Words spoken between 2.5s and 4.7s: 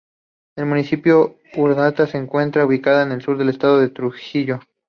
ubicado al sur del Estado Trujillo.